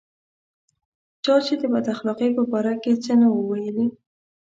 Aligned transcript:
چې 1.23 1.31
چا 1.47 1.55
د 1.61 1.63
بد 1.73 1.85
اخلاقۍ 1.93 2.29
په 2.37 2.43
باره 2.51 2.73
کې 2.83 2.91
څه 3.03 3.13
نه 3.21 3.27
وو 3.31 3.41
ویلي. 3.49 3.87